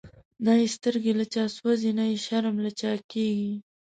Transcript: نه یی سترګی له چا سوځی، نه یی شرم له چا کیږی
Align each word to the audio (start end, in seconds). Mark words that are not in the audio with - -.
نه 0.45 0.51
یی 0.59 0.67
سترګی 0.75 1.13
له 1.19 1.25
چا 1.33 1.43
سوځی، 1.55 1.91
نه 1.99 2.03
یی 2.09 2.17
شرم 2.25 2.55
له 2.65 2.71
چا 2.79 2.91
کیږی 3.11 3.51